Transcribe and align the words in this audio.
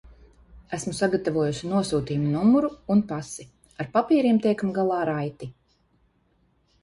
Esmu 0.77 0.91
sagatavojusi 0.99 1.67
nosūtījuma 1.73 2.31
numuru 2.37 2.71
un 2.95 3.03
pasi, 3.11 3.45
ar 3.83 3.89
papīriem 3.97 4.39
tiekam 4.45 4.71
galā 4.79 5.03
raiti. 5.11 5.51